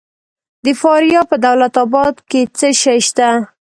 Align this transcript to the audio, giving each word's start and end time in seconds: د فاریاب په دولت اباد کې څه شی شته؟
د 0.65 0.67
فاریاب 0.81 1.25
په 1.31 1.37
دولت 1.45 1.73
اباد 1.83 2.15
کې 2.29 2.41
څه 2.57 2.67
شی 2.81 2.99
شته؟ 3.07 3.29